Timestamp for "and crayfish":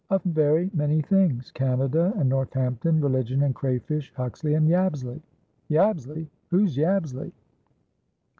3.43-4.11